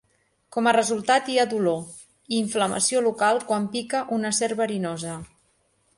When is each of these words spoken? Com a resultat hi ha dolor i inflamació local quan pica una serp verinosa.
Com 0.55 0.69
a 0.69 0.71
resultat 0.77 1.29
hi 1.31 1.35
ha 1.41 1.45
dolor 1.51 1.83
i 2.35 2.39
inflamació 2.45 3.03
local 3.09 3.43
quan 3.51 3.69
pica 3.77 4.03
una 4.19 4.33
serp 4.39 4.63
verinosa. 4.63 5.19